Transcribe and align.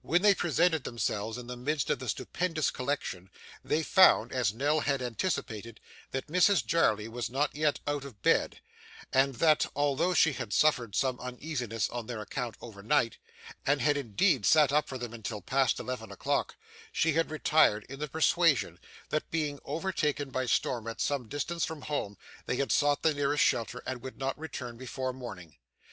When 0.00 0.22
they 0.22 0.34
presented 0.34 0.82
themselves 0.82 1.38
in 1.38 1.46
the 1.46 1.56
midst 1.56 1.88
of 1.88 2.00
the 2.00 2.08
stupendous 2.08 2.68
collection, 2.72 3.30
they 3.64 3.84
found, 3.84 4.32
as 4.32 4.52
Nell 4.52 4.80
had 4.80 5.00
anticipated, 5.00 5.78
that 6.10 6.26
Mrs 6.26 6.66
Jarley 6.66 7.06
was 7.06 7.30
not 7.30 7.54
yet 7.54 7.78
out 7.86 8.04
of 8.04 8.22
bed, 8.22 8.60
and 9.12 9.36
that, 9.36 9.66
although 9.76 10.14
she 10.14 10.32
had 10.32 10.52
suffered 10.52 10.96
some 10.96 11.20
uneasiness 11.20 11.88
on 11.90 12.08
their 12.08 12.20
account 12.20 12.56
overnight, 12.60 13.18
and 13.64 13.80
had 13.80 13.96
indeed 13.96 14.44
sat 14.44 14.72
up 14.72 14.88
for 14.88 14.98
them 14.98 15.14
until 15.14 15.40
past 15.40 15.78
eleven 15.78 16.10
o'clock, 16.10 16.56
she 16.90 17.12
had 17.12 17.30
retired 17.30 17.84
in 17.88 18.00
the 18.00 18.08
persuasion, 18.08 18.80
that, 19.10 19.30
being 19.30 19.60
overtaken 19.64 20.30
by 20.30 20.44
storm 20.44 20.88
at 20.88 21.00
some 21.00 21.28
distance 21.28 21.64
from 21.64 21.82
home, 21.82 22.18
they 22.46 22.56
had 22.56 22.72
sought 22.72 23.04
the 23.04 23.14
nearest 23.14 23.44
shelter, 23.44 23.80
and 23.86 24.02
would 24.02 24.18
not 24.18 24.36
return 24.36 24.76
before 24.76 25.12
morning. 25.12 25.56